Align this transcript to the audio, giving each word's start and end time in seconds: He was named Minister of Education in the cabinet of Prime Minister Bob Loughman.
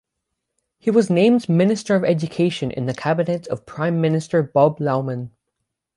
He 0.79 0.89
was 0.89 1.11
named 1.11 1.47
Minister 1.47 1.93
of 1.95 2.03
Education 2.03 2.71
in 2.71 2.87
the 2.87 2.93
cabinet 2.95 3.45
of 3.49 3.67
Prime 3.67 4.01
Minister 4.01 4.41
Bob 4.41 4.79
Loughman. 4.79 5.29